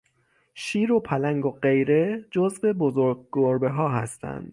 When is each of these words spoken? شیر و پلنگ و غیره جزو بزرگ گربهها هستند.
شیر 0.53 0.91
و 0.91 0.99
پلنگ 0.99 1.45
و 1.45 1.51
غیره 1.51 2.25
جزو 2.31 2.73
بزرگ 2.79 3.19
گربهها 3.31 3.89
هستند. 3.89 4.49